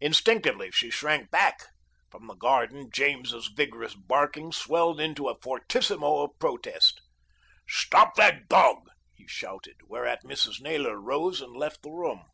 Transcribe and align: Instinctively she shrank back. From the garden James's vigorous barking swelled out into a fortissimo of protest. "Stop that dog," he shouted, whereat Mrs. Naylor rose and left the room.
Instinctively 0.00 0.70
she 0.70 0.90
shrank 0.90 1.32
back. 1.32 1.66
From 2.08 2.28
the 2.28 2.36
garden 2.36 2.88
James's 2.92 3.48
vigorous 3.48 3.96
barking 3.96 4.52
swelled 4.52 5.00
out 5.00 5.04
into 5.04 5.28
a 5.28 5.40
fortissimo 5.40 6.22
of 6.22 6.38
protest. 6.38 7.00
"Stop 7.68 8.14
that 8.14 8.46
dog," 8.48 8.88
he 9.16 9.26
shouted, 9.26 9.78
whereat 9.88 10.22
Mrs. 10.22 10.60
Naylor 10.60 11.00
rose 11.00 11.40
and 11.40 11.56
left 11.56 11.82
the 11.82 11.90
room. 11.90 12.26